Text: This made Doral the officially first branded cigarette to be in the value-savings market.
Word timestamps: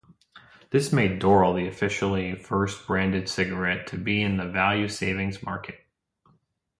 This 0.71 0.91
made 0.91 1.21
Doral 1.21 1.55
the 1.55 1.67
officially 1.67 2.33
first 2.33 2.87
branded 2.87 3.29
cigarette 3.29 3.85
to 3.85 3.97
be 3.99 4.23
in 4.23 4.37
the 4.37 4.47
value-savings 4.47 5.43
market. 5.43 5.85